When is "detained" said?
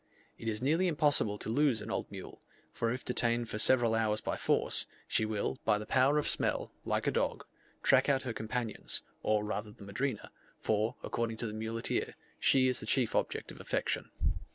3.05-3.49